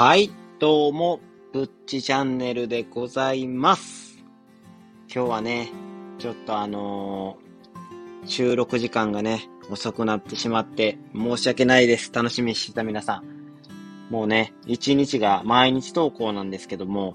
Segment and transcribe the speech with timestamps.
[0.00, 1.20] はい、どうも、
[1.52, 4.16] ぶっちチャンネルでございます。
[5.14, 5.68] 今日はね、
[6.16, 12.14] ちょっとあのー収録時間がね、遅くなってしまって、申し訳ないです。
[12.14, 13.24] 楽しみにしてた皆さん。
[14.08, 17.14] もうね、一日が毎日投稿なんですけども、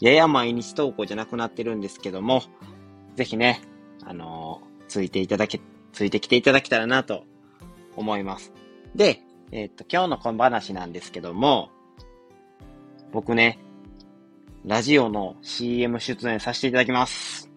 [0.00, 2.42] やや毎日投稿じゃなくなってるんですけども、
[3.14, 3.62] ぜひね、
[4.04, 5.58] あのーついていただけ、
[5.94, 7.24] ついてきていただけたらなと
[7.96, 8.52] 思います。
[8.94, 11.70] で、えーっと、今日の小話なんですけども、
[13.12, 13.58] 僕ね、
[14.64, 17.50] ラジオの CM 出演させていただきます。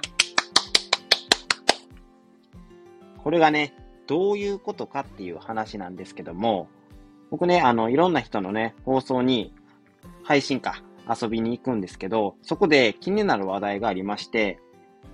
[3.24, 3.74] これがね、
[4.08, 6.68] どういうことかっていう話なんですけども、
[7.32, 9.54] 僕ね、あの、いろんな人のね、放送に、
[10.24, 14.60] 配信か、遊びに行くんですけど、そこで気になる話題がありまして、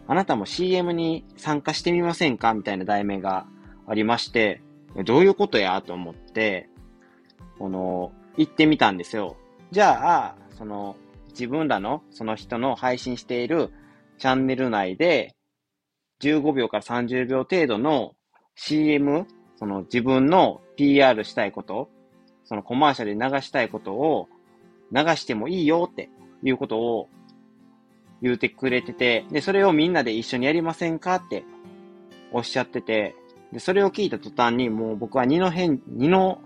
[0.08, 3.48] あなたも CM に参加してみませんかみたいな題名が
[3.88, 4.62] ありまして、
[5.06, 6.70] どういうことやと思って、
[7.58, 9.38] この、行ってみたんですよ。
[9.72, 10.96] じゃあ、その、
[11.30, 13.72] 自分らの、その人の配信している
[14.18, 15.36] チャンネル内で、
[16.22, 18.16] 15秒から30秒程度の
[18.56, 19.26] CM、
[19.58, 21.90] その自分の PR したいこと、
[22.46, 24.30] そのコマーシャルで流したいことを
[24.92, 26.10] 流してもいいよって
[26.44, 27.10] いうことを
[28.22, 31.44] 言うてくれてて、で、それをみんなで一緒にやりませんかって
[32.32, 33.16] おっしゃってて、
[33.52, 36.40] で、それを聞いた途端にもう僕は二の変、二の、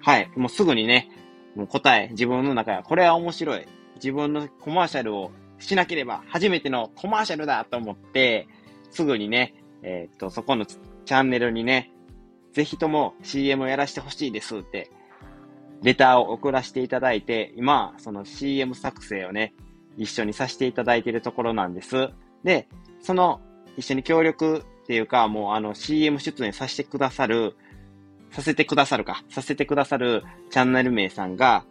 [0.00, 1.10] はい、もうすぐにね、
[1.54, 3.66] もう答え、自分の中で、これは面白い。
[3.96, 8.48] 自分のコマーシャルをしなければ初めてのコマーシャルだと思って、
[8.90, 11.92] すぐにね、えーっと、そこのチャンネルにね、
[12.52, 14.90] ぜひとも CM をやらせてほしいですって、
[15.82, 19.54] レターを送らせていただいて、今、その CM 作成をね、
[19.96, 22.10] 一緒にさせていただいているところなんです。
[22.42, 22.68] で、
[23.00, 23.40] その、
[23.76, 27.54] 一緒に協力っていうか、もうあの CM 出演させてくださる、
[28.30, 31.64] させてくださるか、させてくださるチャンネル名さんが、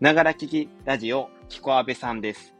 [0.00, 2.54] ながら聞きラジオ、キコアベさんです。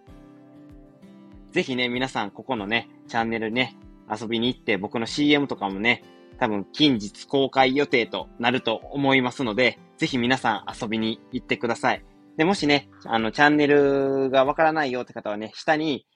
[1.53, 3.77] ぜひね、皆さん、ここのね、チャンネルね、
[4.11, 6.03] 遊びに行って、僕の CM とかもね、
[6.39, 12.05] 多分近日公開予定となると思いますので、ぜひ皆さん遊びに行ってください。
[12.37, 16.07] で、もしね、あの、チャンネルがわからないよって方はね、下に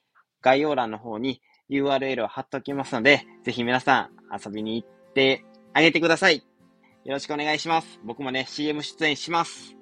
[0.42, 1.40] 概要欄の方に
[1.70, 6.49] URL を貼っておきますので、ぜひ皆さん遊びに行ってあげてください。
[7.02, 7.98] よろしくお願いします。
[8.04, 9.74] 僕もね、CM 出演します。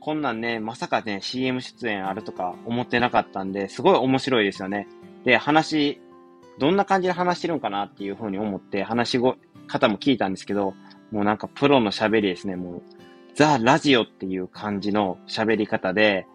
[0.00, 4.86] こんなんね、まさかね、CM 出演あるとか思ってなかったんで、すごい面白いですよね。
[5.24, 5.98] で、話、
[6.58, 9.20] どんな感じで話してるんかなっていうふうに思って、話し、
[9.66, 10.74] 方も聞いたんですけど、
[11.10, 12.82] もうなんかプロの喋りですね、もう、
[13.34, 16.26] ザ・ラジオっていう感じの喋り方で、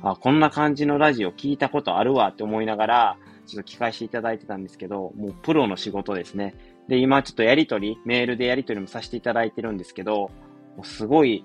[0.00, 3.16] あ、こんな感じのラジオ聞いたことあるわって思いながら、
[3.46, 6.54] ちょっと聞かせていただいてたんですけど、もうプロの仕事ですね。
[6.90, 10.32] で、今ちょっとやりとり、メールでやりとりもさせていただいてるんですけど、
[10.76, 11.44] もうすごい、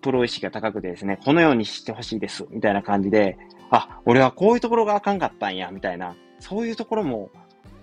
[0.00, 3.38] プロ意識が高くてですね、このようにしてほしいです、みたいな感じで、
[3.70, 7.30] あ、俺はこういうところがあかんかったんや、みたいな、そういうところも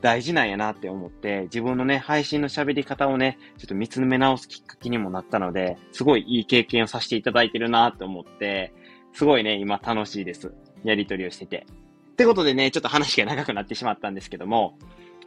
[0.01, 8.73] 大事なんやなって思って、自分のね、配信の喋り方をね、ちょっと見つめ直すきっかけにもなったので、すごいいい経験をさせていただいてるなって思って、
[9.13, 10.53] すごいね、今楽しいです。
[10.83, 11.65] やりとりをしてて。
[12.11, 14.77] ってことでね、ちょっと話が長くなってしまったんですけども、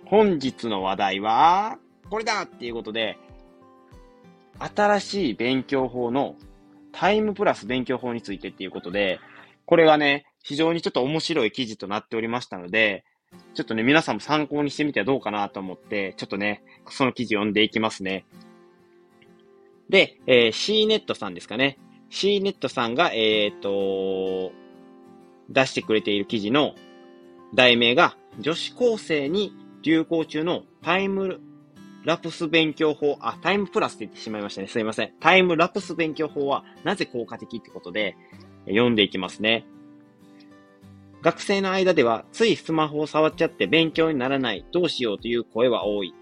[0.06, 1.78] 本日の話題は、
[2.08, 3.18] これだっていうことで、
[4.58, 6.36] 新しい勉強法の
[6.92, 9.18] タイムプラス勉強法についてっていうことで、
[9.66, 13.04] これがね、非常にちょっと面白い記事となっておりましたので、
[13.54, 18.24] ちょっとね、皆さんも参考にしてみてはどうかなと思って、ちょっとね、その記事読んでいきますね。
[19.88, 21.78] で、えー、CNET さんですかね。
[22.10, 24.52] CNET さんが、えっ、と、
[25.50, 26.74] 出してくれている記事の
[27.54, 29.52] 題名が、女子高生に
[29.86, 31.40] 流行中のタイム
[32.04, 34.66] ラプス勉強法、あ、タイムプラスって言ってしまいましたね。
[34.66, 35.12] すいません。
[35.20, 38.16] タイムラプス勉強法はなぜ効果的ってことで、
[38.66, 39.64] 読んでいきますね。
[41.22, 46.12] 学生の間では、ついスマホを触っちゃって勉強にならない、どうしようという声は多い。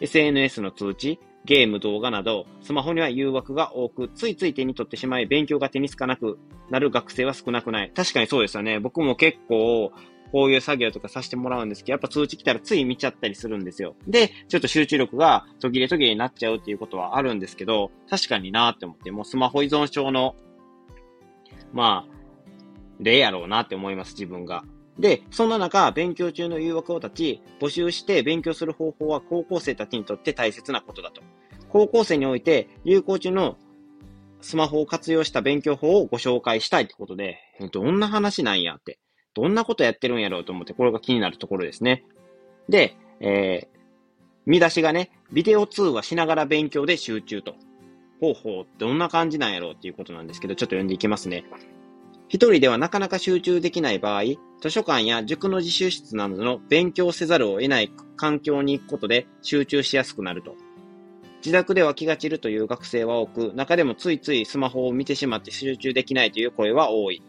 [0.00, 6.40] SNS の通知、ゲーム、動画など、スマホには誘惑が多く、ついつい手に取ってしまい、勉強が手につかなく
[6.70, 7.92] なる学生は少なくない。
[7.94, 8.80] 確かにそうですよね。
[8.80, 9.92] 僕も結構、
[10.32, 13.94] こういう作業とかさせてもらうんですけど、やっぱ通知来たらつい見ちゃったりするんですよ。
[14.06, 20.34] で、ちょっと集中力が途切れ途切れになっちゃうっていうことはあるんですけど、確かになーって思って、もうスマホ依存症の、
[21.72, 22.16] まあ、
[23.00, 24.64] 例やろうなって思います、自分が。
[24.98, 31.22] で、そんな中、勉強中の誘惑を断ち、募集して勉強する方法は高校生たちにとって大切なことだと。
[31.68, 33.58] 高校生において、有効中の
[34.40, 37.38] スマホを活用した勉強法をご紹介したいってことで、
[37.72, 38.98] どんな話なんやって。
[39.36, 42.04] どんなことやってるんやろうと思って、これが気になるところですね。
[42.70, 43.76] で、えー、
[44.46, 47.54] 見出しがね、ビデオ通話しながら勉強で集中と。
[48.18, 51.44] 方法、どんな感じなんやろうっていうことなんですけど、ちょっと読んでいきますね。
[52.28, 54.22] 一人ではなかなか集中できない場合、
[54.62, 60.54] 図書館や塾の自習室などの勉強せざるを得ない環境に行くことで集中しやすくなると。
[61.44, 67.22] 自宅では気が散るという学生は多く、中でもついついスマホを見てしまって集中できないという声は多い。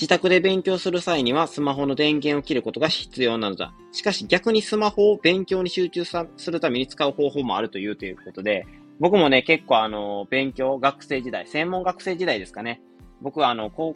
[0.00, 3.74] 自宅で勉強する際にはスマホの電源を切ることが必要なのだ。
[3.92, 8.66] しかし逆にスマホを勉強に集中するために使う方法もあるというということで、
[8.98, 12.80] 僕もね、結構あの、勉強、学生時代、専門学生時代ですかね。
[13.20, 13.94] 僕はあの、高、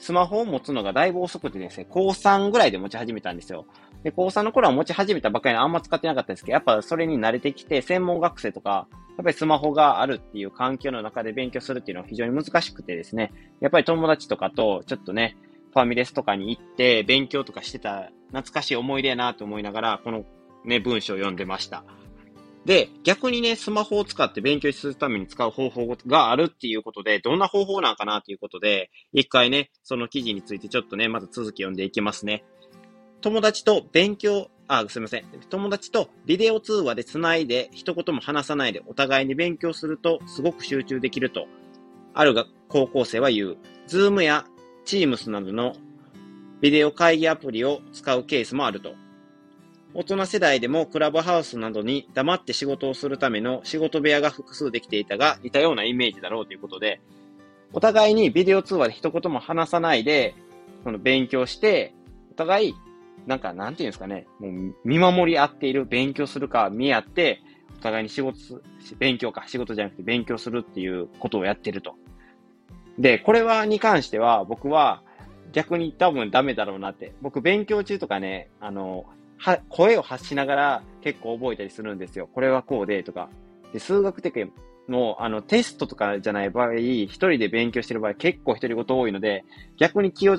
[0.00, 3.66] スマホを持つのがだいぶ遅くてですね、高3ぐらいで持ち始めたんですよ。
[4.02, 8.88] で、高3の頃は持ち始めたばっかりであんま使ってなかったんですけど、やっぱそれに慣れてきて、専門学生とか、
[9.18, 15.36] やっぱりスマホがあるっていう環境の中で勉強するっていうのは非常に難しくてですね、やっぱり友達とかとちょっとね、
[15.72, 20.24] ファミレスとかに行って勉強とかしてた懐かしい思い出やなと思いながら、この
[20.64, 21.84] ね、文章を読んでました。
[22.66, 32.44] で、逆にね、スマホを使って勉強するために使う方法があるっていうことで、どんな方法なんかなっていうことで、一回ね、その記事についてちょっとね、まず続き読んでいきますね。
[33.22, 35.24] 友達と勉強、あ、すみません。
[35.48, 41.46] 友達とビデオ通話で繋いで、一言も話さないでお互いに勉強すると、すごく集中できると、
[42.12, 43.56] あるが高校生は言う。
[43.86, 44.44] ズームや
[44.84, 45.74] Teams などの
[46.60, 48.94] ビデオ会議アプリを使うケースもあると。
[49.92, 57.00] 大人世代でもクラブハウスなどに黙って仕事をするための仕事部屋が複数できていたが、似たようなイメージだろうということで、
[57.72, 60.34] お互いにビデオ通話で一言も話さないで、
[60.84, 61.92] その勉強して、
[62.30, 62.74] お互い、
[63.26, 67.40] なんか、なんていうんですかね、もう見守り合っている、勉強するか見合って、
[67.78, 68.38] お互いに仕事、
[68.98, 71.96] 勉強か、仕事じゃなくて勉強するっていうことをやってると。
[72.98, 75.02] で、これは、に関しては、僕は、
[75.52, 77.12] 逆に多分ダメだろうなって。
[77.22, 79.06] 僕、勉強中とかね、あの、
[79.40, 82.28] は、声を発しながら結構覚えたりするんですよ。
[82.32, 83.30] これはこうで、とか。
[83.72, 84.52] で、数学的
[84.88, 89.44] の、あの、テストとかじゃない場合、一人で勉強してる場合、結構一人ごと多いので、
[89.78, 90.36] 逆に気を、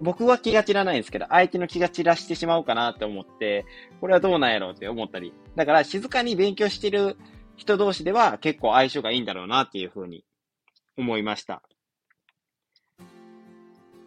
[0.00, 3.64] 僕は気が散らないんですけど、相手の気が散らしてしまうかなって思って、
[4.00, 5.32] これはどうなんやろうって思ったり。
[5.54, 7.16] だから、静かに勉強してる
[7.56, 10.24] 人同士では結構相性がいいんだろうなっていうふうに
[10.98, 11.62] 思いました。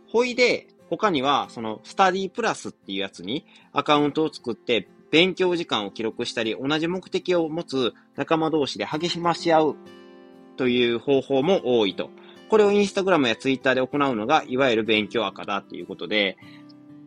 [0.10, 9.76] ほいで、他には、その、スタディプラスっていうやつにアカウントを作って、勉強時間を記録したり、同じ目的を持つ仲間同士で励まし合う
[10.58, 12.10] という方法も多いと。
[12.50, 16.38] これをインスタグラムやツイッターで行うのが、いわゆる勉強赤だっていうことで、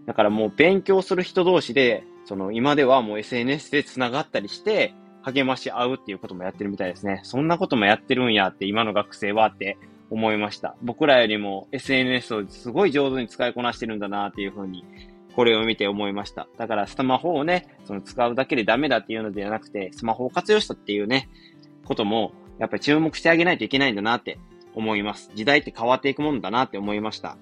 [0.07, 7.21] だからもう勉強する人同士で、その今ではもう SNS で繋がったりして、励まし合うっていうこともやってるみたいですね。
[7.25, 9.77] そんなこともやってるんやって今の学生はって
[10.11, 10.77] 思いました。
[10.83, 14.85] 僕らよりも SNS をすごい上手に使いこなしてるんだなっていうふうに、
[15.35, 16.49] これを見て思いました。
[16.57, 21.29] だからスマホをね、その使うだけでダメだっていうのではなくて、スマホを活用したっていうね、
[21.85, 24.39] ことも、やっぱり注目してあげないといけないんだなって
[24.75, 25.31] 思います。
[25.35, 27.37] 時代って変わっていくもんだなって思いました。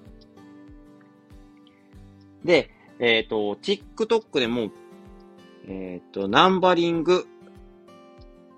[2.43, 4.71] で、えっ、ー、と、TikTok でも、
[5.67, 7.25] えっ、ー、と、ナンバリング、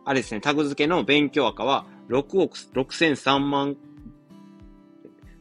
[0.06, 3.78] あれですね、タグ付けの勉強赤は6億6003万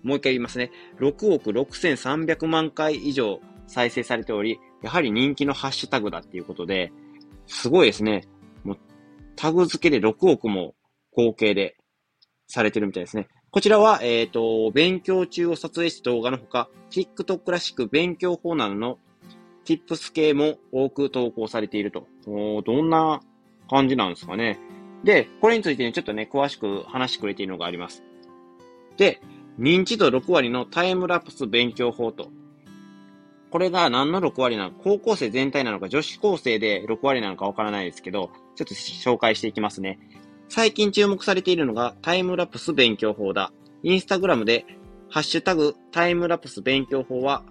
[0.08, 0.70] もう一回言いますね。
[1.00, 6.90] 6億6300万回以上再生されており、やはり人気のハッシュタグだっていうことで、
[7.46, 8.26] すごいですね。
[8.64, 8.78] もう
[9.36, 10.74] タグ付けで6億も
[11.12, 11.76] 合計で
[12.46, 13.28] されてるみたいですね。
[13.50, 18.98] こちらは、えっ、ー、と、勉強中を撮影した動画のほか、TikTok らしく勉強法などの
[19.66, 22.06] Tips 系も多く投稿されていると。
[22.26, 23.20] どんな
[23.68, 24.58] 感じなんですかね。
[25.04, 28.02] で、これについてね、ちょっとね、詳しく話してくれているのがあります。
[28.96, 29.20] で、
[29.58, 32.30] 認知度6割のタイムラプス勉強法と。
[33.50, 34.70] これが何の6割なの？
[34.70, 39.98] か、高校生全体なのか、女子高生で6割なのかわからないですけど、ちょっと紹介していきますね。
[40.48, 43.52] 最近注目されているのがタイムラプス勉強法だ。
[43.82, 44.66] インスタグラムで、
[45.08, 47.42] ハッシュタグタイムラプス勉強法は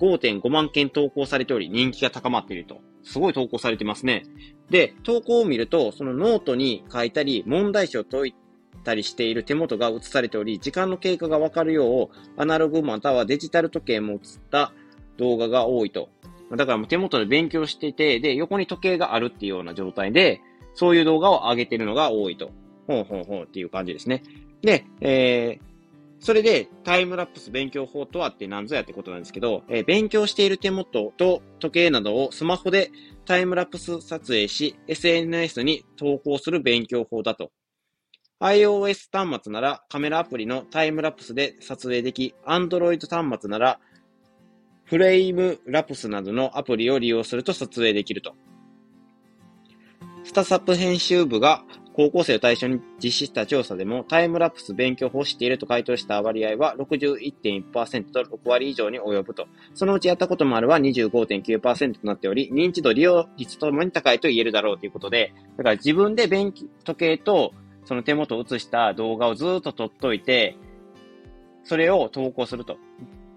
[0.00, 2.80] 5.5万件投稿されており人気が高まっていると。
[3.02, 4.24] すごい投稿されてますね。
[4.70, 8.34] で、投稿を見ると、そのノートに書いたり、問題集を解い
[8.82, 14.20] たりしている手元が映されており、時間の経過がわかるよう、アナログまたはデジタル時計も映っ
[14.50, 14.72] た
[15.16, 16.08] 動画が多いと。
[16.56, 20.40] だからもう手元で勉強してて、で、横に時計があるっていうような状態で、
[20.74, 22.50] そういう動画を上げてるのが多いと。
[22.86, 24.22] ほうほうほうっていう感じですね。
[24.62, 25.70] で、えー、
[26.18, 32.90] それで、タイムラプス勉強法とはって何ぞやってことなんですけど、えー、勉強している手元と時計などをスマホで
[33.24, 37.52] タイムラプス撮影し、SNS に投稿する勉強法だと。
[38.40, 43.80] iOS 端末ならカメラアプリのタイムラプスで撮影でき、Android 端末なら
[44.84, 48.34] フレイムラプスなどのアプリを利用すると撮影できると。
[50.24, 59.48] スタサップ編集部が高校生を対象に実施した調査でも、タイムラプス勉強法をしていると回答した割合は61.1%と6割以上に及ぶと。
[59.74, 67.52] そのうちやったこともあるは25.9%となっており、認知度利用率ともに高いと言えるだろうということで、だから自分で勉強、時計と
[67.84, 70.56] その手元を映した動画をずっと撮っといて、
[71.64, 72.78] それを投稿すると。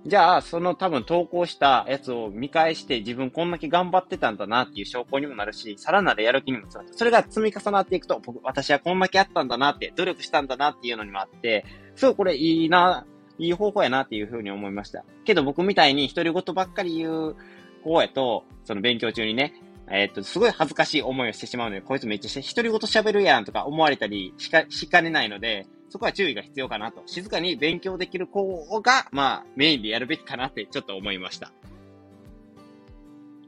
[0.06, 6.94] じゃあ、その多分投稿したやつを見返して自分こんだけ頑張ってたんだなっていう証拠にもなるし、さらなるやる気にもつながる。
[6.94, 13.06] それが積み重なっていくと、僕、私はこんだけやったんだなって、努力したんだなっていうのにもあって、すごいこれいいな、
[13.38, 15.06] いい方法やなっていうふうに思いました。
[15.24, 17.36] けど僕みたいに独り言ばっかり言う
[17.84, 19.54] 方やと、その勉強中にね、
[19.90, 27.04] えっ、と、すごい恥ずかしい思いをしてしまうので、こいつめっちゃ独り言喋るやんとか思われたりしか、しかねないので、そこは注意が必要かなと。
[27.06, 31.52] 静かに勉強できる子が、まあ、メインでやるべきかなってちょっと思いました。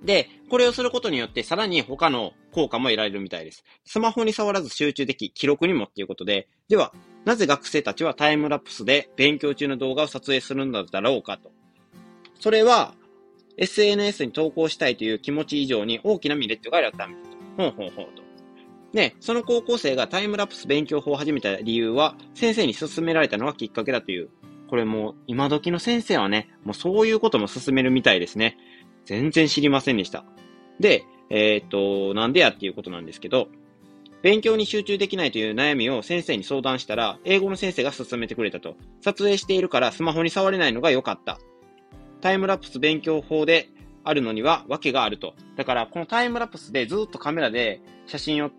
[0.04, 3.64] で、これをすることによって、さらに他の効果も得られるみたいです。
[3.86, 6.94] スマホに触らず集中でき、記録にもっていうことで、では、
[7.26, 11.52] なぜ学生たちはタイムラプスで勉強中の動画を撮影するのだろうかと。
[12.40, 12.94] それは、
[13.58, 17.20] SNS に投稿したいという気持ち以上に大きなメリットがあるためと。
[17.58, 18.24] ほうほうほうと。
[18.94, 24.30] で、その高校生がタイムラプス勉強法を始めた理由は、先生に勧められたのがきっかけだという。
[24.70, 28.58] これもう、今時の先生はね、もうそういうことも勧めるみたいですね。
[29.06, 30.26] 全然知りませんでした。
[30.80, 33.48] で、えー、っと、なんでやっていうことなんですけど、
[34.22, 38.76] 勉強に集中できないという悩みを先生に相談したら、英語の先生が勧めてくれたと。
[39.02, 41.38] 撮影しているからスマホに触れないのが良かった。
[42.26, 43.70] タイムラプス勉強法で
[44.04, 45.36] あるのには訳があると。
[45.58, 48.50] だから、このタイムラプスでずっとカメラで写真を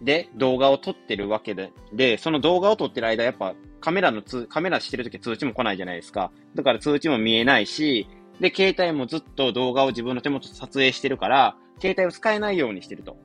[0.00, 3.52] で動画を撮ってるわけで、で、その動画を撮ってる間、やっぱ
[3.82, 6.32] カメラの通、カメラしてるとき通知も来ないじゃないですか。
[6.54, 8.08] だから通知も見えないし、
[8.40, 13.18] で、携帯もずっと動画を自分の手元で撮影してるから、携帯を使えないようにしてると。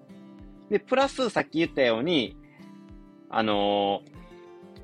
[0.69, 2.35] で、プラスさっき言ったように、
[3.29, 4.01] あの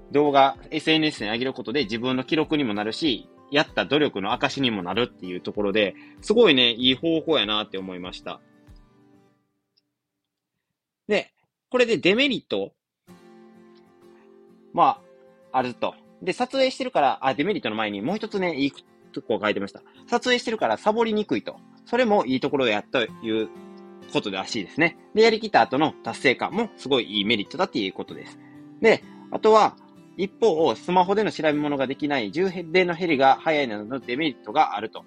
[0.10, 8.40] ー、動画、SNS に上げることで自分の記録にもなるし、やった努力の証にもなるっていうところで、すごいね、いい方法やなって思いました。
[11.08, 11.32] で、
[11.70, 12.74] これでデメリット
[14.74, 15.00] ま
[15.52, 15.96] あ、あると。
[16.22, 18.74] で、撮影してるから、あ、デメリットの前にもう一つね、いい
[19.12, 19.82] とこ書いてました。
[20.08, 21.58] 撮影してるからサボりにくいと。
[21.86, 23.50] それもいいところでやったという
[24.12, 24.98] ことらしいですね。
[25.14, 28.40] で、やりきった後の達成感もすごいいいメリットだっていうことです。
[28.82, 29.76] で、あとは、
[30.18, 35.04] 一方、スマホでの調べ物ができない充電の減りが早いなどのデメリットがあると。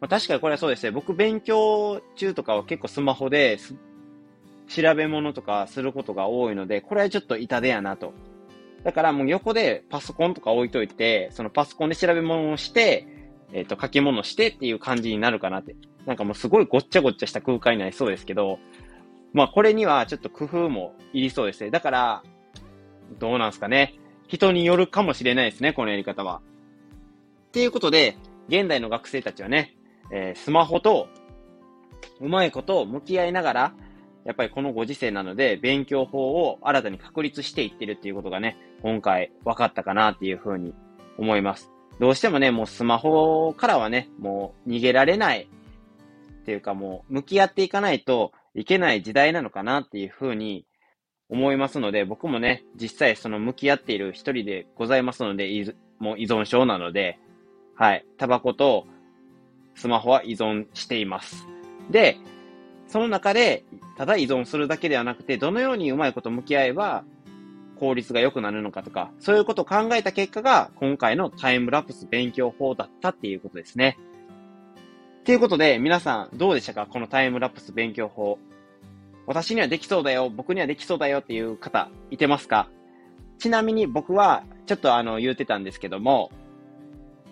[0.00, 0.90] まあ、確かにこれはそうですね。
[0.90, 3.58] 僕勉強中とかは結構スマホで
[4.68, 8.12] 調べ物とかすることが多いので、これはちょっと痛手やなと。
[8.84, 13.06] だからもう横でパソコンとか置いといて、そのパソコンで調べ物をして、
[13.52, 15.74] えっ、ー、と、書き物してっていう感じになるかなって。
[16.06, 18.58] なんかもうすごいごっちゃごっちゃした空間になりそうですけど、
[19.32, 21.70] まあこれにはちょっと工夫もいりそうですね。
[21.70, 22.22] だから、
[23.18, 23.99] どうなんですかね。
[24.30, 26.40] 人によるかもしれないですね、このやり方は。
[27.48, 28.16] っていうことで、
[28.48, 29.74] 現代の学生たちはね、
[30.12, 31.08] えー、スマホと
[32.20, 33.74] うまいことを向き合いながら、
[34.24, 40.74] やっぱりこのご時世なので、勉強法を新たに確立していってるっていうことがね、今回分かったかなっていうふうに
[41.18, 41.70] 思います。
[41.98, 45.48] どうしてもね、もうスマホからはね、もう逃げられない
[46.40, 50.66] っていうかもう向き合っていかないといけない時代なのかなっていうふうに
[51.30, 57.18] 思いますので、僕もね、実際その向き合っている一人でございますので、もう依存症なので、
[57.76, 58.86] はい、タバコと
[59.74, 61.46] スマホは依存しています。
[61.90, 62.16] で、
[62.88, 63.64] その中で、
[63.96, 67.04] ただ依存するだけではなくて、どのようにうまいこと向き合えば、
[67.78, 73.96] 効率が良くなるのかとか、そういうことを考えた結果が、今回のタイムラプス勉強法だったっていうことですね。
[75.24, 76.86] ということで、皆さんどうでしたか？
[76.86, 78.38] このタイムラプス勉強法。
[79.26, 82.68] 私にはできそうだよ、僕にはできそうだよっていう方、いてますか？
[83.38, 86.30] ちなみに僕は、ちょっとあの、言うてたんですけども、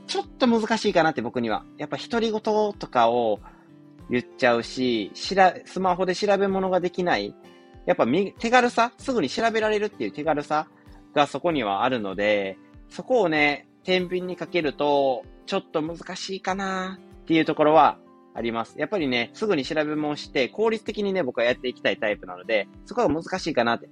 [0.07, 1.65] ちょっと難しいかなって僕には。
[1.77, 3.41] やっぱ独り言とかを
[4.09, 7.35] 言っちゃうし、しら、スマホで調べ物ができない。
[7.85, 8.93] やっぱみ手軽さ？
[8.99, 10.67] すぐに調べられるっていう手軽さ
[11.15, 12.57] がそこにはあるので、
[12.89, 17.99] そこをね、天秤にかけると、ちょっと難しいかなっていうところは
[18.39, 18.79] あります。
[18.79, 23.89] やっぱりね、すぐに調べ物して、効率的にね、僕はやっていきたいタイプなので、そこは難しいかなって。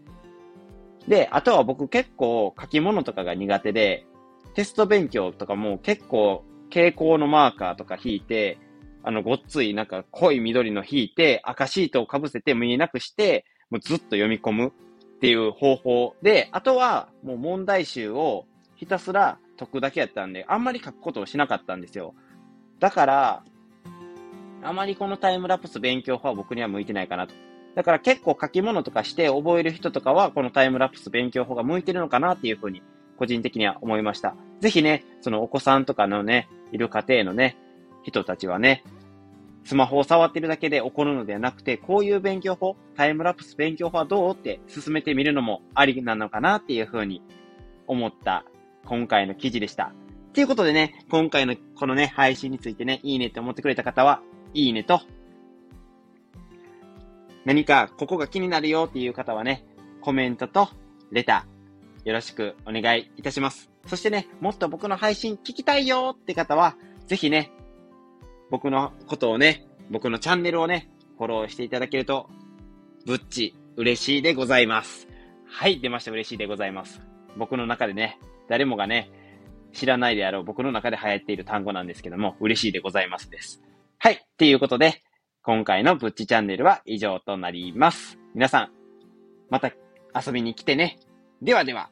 [1.09, 4.07] で、あとは僕結構書き物とかが苦手で、
[4.55, 8.59] テスト勉強とかも結構傾向のマーカーとか引いて、
[9.03, 14.73] あの、ごっつい、なんか濃い緑の引いて、赤シートをかぶせて見えなくして、もうずっと読み込む
[15.17, 22.15] っていう方法で、あとはもう問題集をひたすら解くだけやったんで、あんまり書くことをしなかったんですよ。
[22.79, 23.45] だから、
[24.63, 27.35] あまりこのタイムラプス勉強法は僕には向いてないかなと。
[27.75, 32.83] だから結構書き物とかして覚える人とかは、このタイムラプス勉強法が向いてるのかなっていうふうに、
[33.19, 34.35] 個人的には思いました。
[34.61, 37.57] ぜひね、そのお子さんとかのね、いる家庭のね、
[38.03, 38.83] 人たちはね、
[39.65, 47.21] スマホを触ってるだけで起こるのではなくて、こういう勉強法、タイムラプス勉強法はどうって進めてみるのもありなのかなっていうふうに
[47.87, 48.45] 思った
[48.85, 49.93] 今回の記事でした。
[50.33, 54.23] ということでね、今回のこのね、配信についてね、いいねって思ってくれた方は、
[54.57, 55.03] いいねと、
[57.45, 59.65] 何かここが気になるよっていう方はね、
[60.01, 60.69] コメントと
[61.13, 63.71] レター、よろしくお願いいたします。
[63.87, 66.75] そしてね、もっと僕の配信聞きたいよって方は、
[67.07, 67.53] ぜひね、
[68.51, 72.29] 僕のことをね、僕のチャンネルをね、フォローしていただけると、
[73.05, 75.07] ぶっち、嬉しいでございます。
[75.47, 76.11] はい、出ました。
[76.13, 77.03] 嬉しいでございます。
[77.37, 79.11] 僕の中でね、誰もがね、
[79.75, 83.63] 知らないであろう僕の中で流行っている単語なんですけども、嬉しいでございますです。
[83.99, 85.03] はい、っていうことで、
[85.43, 88.19] 今回のぶっちチャンネルは以上となります。
[88.35, 88.71] 皆さん、
[89.49, 89.73] また
[90.15, 90.99] 遊びに来てね。
[91.41, 91.91] ではでは。